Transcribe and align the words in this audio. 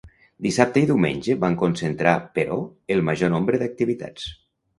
Dissabte 0.43 0.81
i 0.81 0.87
diumenge 0.91 1.35
van 1.43 1.57
concentrar, 1.63 2.15
però, 2.39 2.57
el 2.97 3.05
major 3.11 3.33
nombre 3.37 3.61
d’activitats. 3.65 4.27